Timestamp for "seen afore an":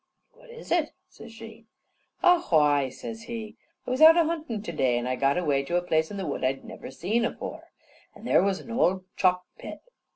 6.89-8.25